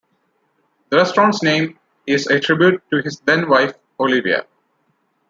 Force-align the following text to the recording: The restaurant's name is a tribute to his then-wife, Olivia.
The 0.89 0.97
restaurant's 0.97 1.43
name 1.43 1.77
is 2.07 2.25
a 2.25 2.39
tribute 2.39 2.81
to 2.89 3.03
his 3.03 3.19
then-wife, 3.19 3.75
Olivia. 3.99 4.47